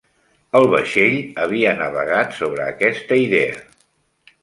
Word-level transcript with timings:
El 0.59 0.63
vaixell 0.71 1.19
havia 1.45 1.75
navegat 1.83 2.35
sobre 2.41 2.69
aquesta 2.75 3.25
idea. 3.29 3.65